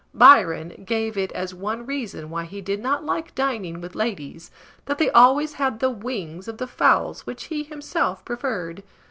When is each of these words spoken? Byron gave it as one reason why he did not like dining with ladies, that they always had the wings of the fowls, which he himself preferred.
Byron 0.15 0.83
gave 0.83 1.15
it 1.15 1.31
as 1.33 1.53
one 1.53 1.85
reason 1.85 2.31
why 2.31 2.45
he 2.45 2.59
did 2.59 2.81
not 2.81 3.05
like 3.05 3.35
dining 3.35 3.79
with 3.81 3.93
ladies, 3.93 4.49
that 4.85 4.97
they 4.97 5.11
always 5.11 5.53
had 5.53 5.79
the 5.79 5.91
wings 5.91 6.47
of 6.47 6.57
the 6.57 6.65
fowls, 6.65 7.27
which 7.27 7.43
he 7.53 7.61
himself 7.61 8.25
preferred. 8.25 8.81